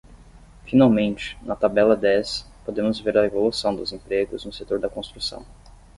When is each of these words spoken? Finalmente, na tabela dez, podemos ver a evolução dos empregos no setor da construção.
Finalmente, 0.65 1.37
na 1.43 1.55
tabela 1.55 1.95
dez, 1.95 2.43
podemos 2.65 2.99
ver 2.99 3.19
a 3.19 3.23
evolução 3.27 3.75
dos 3.75 3.93
empregos 3.93 4.43
no 4.43 4.51
setor 4.51 4.79
da 4.79 4.89
construção. 4.89 5.45